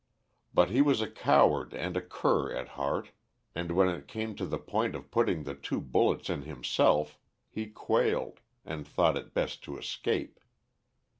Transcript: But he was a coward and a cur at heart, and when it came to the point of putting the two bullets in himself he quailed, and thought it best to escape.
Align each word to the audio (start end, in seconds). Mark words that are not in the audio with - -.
But 0.51 0.71
he 0.71 0.81
was 0.81 0.99
a 1.01 1.07
coward 1.11 1.75
and 1.75 1.95
a 1.95 2.01
cur 2.01 2.51
at 2.51 2.69
heart, 2.69 3.11
and 3.53 3.71
when 3.73 3.87
it 3.87 4.07
came 4.07 4.33
to 4.33 4.47
the 4.47 4.57
point 4.57 4.95
of 4.95 5.11
putting 5.11 5.43
the 5.43 5.53
two 5.53 5.79
bullets 5.79 6.27
in 6.27 6.41
himself 6.41 7.19
he 7.51 7.67
quailed, 7.67 8.39
and 8.65 8.87
thought 8.87 9.15
it 9.15 9.35
best 9.35 9.61
to 9.65 9.77
escape. 9.77 10.39